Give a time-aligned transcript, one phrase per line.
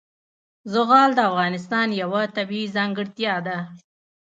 [0.73, 3.57] زغال د افغانستان یوه طبیعي ځانګړتیا ده.